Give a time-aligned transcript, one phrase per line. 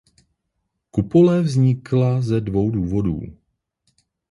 [0.91, 3.21] Kupole vznikla ze dvou důvodů.